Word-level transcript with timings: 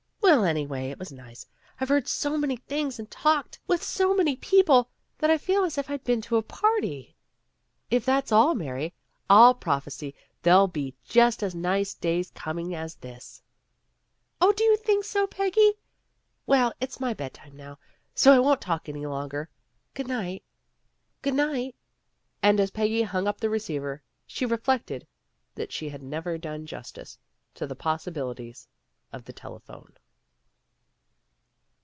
"Well, 0.23 0.45
anyway, 0.45 0.89
it 0.89 0.97
was 0.97 1.11
nice. 1.11 1.45
I've 1.81 1.89
heard 1.89 2.07
so 2.07 2.37
many 2.37 2.55
things 2.55 2.97
and 2.99 3.11
talked 3.11 3.59
with 3.67 3.83
so 3.83 4.15
many 4.15 4.37
peo 4.37 4.39
38 4.39 4.41
PEGGY 4.41 4.73
RAYMOND'S 4.73 4.77
WAY 4.77 4.77
pie 4.83 5.15
that 5.17 5.29
I 5.29 5.37
feel 5.37 5.63
as 5.65 5.77
if 5.77 5.89
I'd 5.89 6.03
been 6.05 6.21
to 6.21 6.37
a 6.37 6.41
party." 6.41 7.15
"If 7.91 8.05
that's 8.05 8.31
all, 8.31 8.55
Mary, 8.55 8.93
I'll 9.29 9.53
prophesy 9.53 10.15
there'll 10.43 10.69
be 10.69 10.95
just 11.03 11.43
as 11.43 11.53
nice 11.53 11.93
days 11.93 12.31
coming 12.31 12.73
as 12.73 12.95
this." 12.95 13.41
"Oh, 14.39 14.53
do 14.53 14.63
you 14.63 14.77
think 14.77 15.03
so, 15.03 15.27
Peggy! 15.27 15.73
Well, 16.45 16.71
it's 16.79 17.01
my 17.01 17.13
bed 17.13 17.33
time 17.33 17.57
now, 17.57 17.77
so 18.15 18.31
I 18.33 18.39
won't 18.39 18.61
talk 18.61 18.87
any 18.87 19.05
longer. 19.05 19.49
Good 19.93 20.07
night." 20.07 20.43
"Good 21.21 21.33
night!" 21.35 21.75
And 22.41 22.59
as 22.61 22.71
Peggy 22.71 23.01
hung 23.01 23.27
up 23.27 23.41
the 23.41 23.49
receiver, 23.49 24.01
she 24.25 24.45
reflected 24.45 25.05
that 25.55 25.73
she 25.73 25.89
had 25.89 26.01
never 26.01 26.37
done 26.37 26.65
justice 26.65 27.19
to 27.55 27.67
the 27.67 27.75
possibilities 27.75 28.67
of 29.11 29.25
the 29.25 29.33
telephone. 29.33 29.93